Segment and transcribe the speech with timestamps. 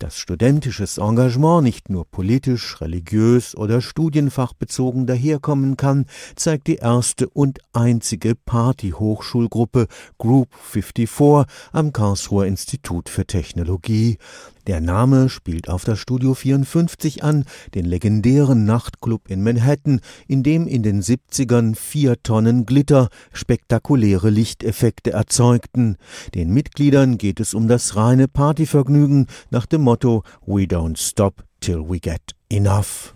[0.00, 7.58] Dass studentisches Engagement nicht nur politisch, religiös oder studienfachbezogen daherkommen kann, zeigt die erste und
[7.72, 14.18] einzige Party-Hochschulgruppe Group 54 am Karlsruher Institut für Technologie.
[14.68, 20.66] Der Name spielt auf das Studio 54 an, den legendären Nachtclub in Manhattan, in dem
[20.66, 25.96] in den 70ern vier Tonnen Glitter spektakuläre Lichteffekte erzeugten.
[26.34, 31.88] Den Mitgliedern geht es um das reine Partyvergnügen nach dem Motto We don't stop till
[31.88, 33.14] we get enough.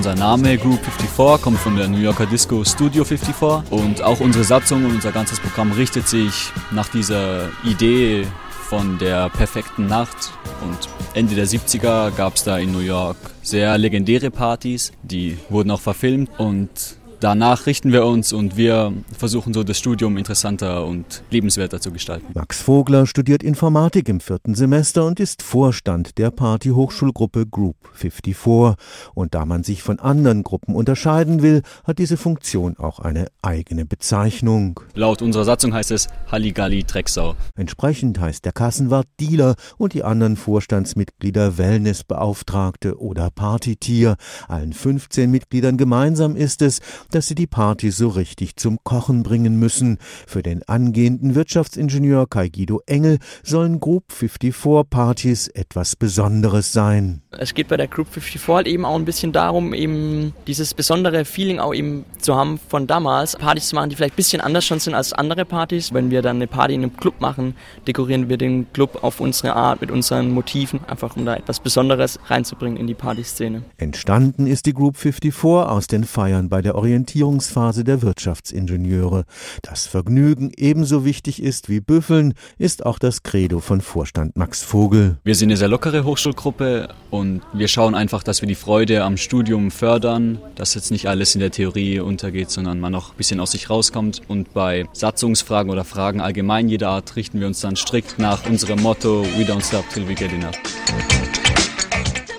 [0.00, 4.44] Unser Name Group 54 kommt von der New Yorker Disco Studio 54 und auch unsere
[4.44, 8.26] Satzung und unser ganzes Programm richtet sich nach dieser Idee
[8.62, 10.32] von der perfekten Nacht.
[10.62, 10.78] Und
[11.12, 15.82] Ende der 70er gab es da in New York sehr legendäre Partys, die wurden auch
[15.82, 16.70] verfilmt und
[17.20, 22.26] danach richten wir uns und wir versuchen so das Studium interessanter und lebenswerter zu gestalten.
[22.34, 28.76] Max Vogler studiert Informatik im vierten Semester und ist Vorstand der Party-Hochschulgruppe Group 54.
[29.14, 33.84] Und da man sich von anderen Gruppen unterscheiden will, hat diese Funktion auch eine eigene
[33.84, 34.80] Bezeichnung.
[34.94, 37.36] Laut unserer Satzung heißt es Halligalli Drecksau.
[37.56, 44.16] Entsprechend heißt der Kassenwart Dealer und die anderen Vorstandsmitglieder Wellnessbeauftragte oder Partytier.
[44.48, 46.80] Allen 15 Mitgliedern gemeinsam ist es,
[47.14, 49.98] dass sie die Party so richtig zum Kochen bringen müssen.
[50.26, 57.22] Für den angehenden Wirtschaftsingenieur Kai Guido Engel sollen Group 54 Partys etwas Besonderes sein.
[57.30, 61.24] Es geht bei der Group 54 halt eben auch ein bisschen darum, eben dieses besondere
[61.24, 63.36] Feeling auch eben zu haben von damals.
[63.36, 65.92] Partys zu machen, die vielleicht ein bisschen anders schon sind als andere Partys.
[65.92, 67.54] Wenn wir dann eine Party in einem Club machen,
[67.86, 72.18] dekorieren wir den Club auf unsere Art mit unseren Motiven, einfach um da etwas Besonderes
[72.26, 73.62] reinzubringen in die Partyszene.
[73.76, 79.24] Entstanden ist die Group 54 aus den Feiern bei der Orientierung Orientierungsphase der Wirtschaftsingenieure.
[79.62, 85.16] Das Vergnügen ebenso wichtig ist wie Büffeln, ist auch das Credo von Vorstand Max Vogel.
[85.24, 89.16] Wir sind eine sehr lockere Hochschulgruppe und wir schauen einfach, dass wir die Freude am
[89.16, 93.40] Studium fördern, dass jetzt nicht alles in der Theorie untergeht, sondern man noch ein bisschen
[93.40, 94.20] aus sich rauskommt.
[94.28, 98.82] Und bei Satzungsfragen oder Fragen allgemein jeder Art richten wir uns dann strikt nach unserem
[98.82, 100.56] Motto We don't stop till we get enough.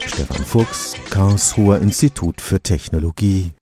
[0.06, 3.53] Stefan Fuchs, Karlsruher Institut für Technologie